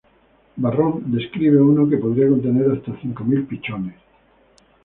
Varrón 0.55 1.11
describe 1.11 1.61
uno 1.61 1.87
que 1.87 1.97
podría 1.97 2.27
contener 2.27 2.71
hasta 2.71 2.99
cinco 3.01 3.23
mil 3.23 3.45
pichones. 3.45 3.93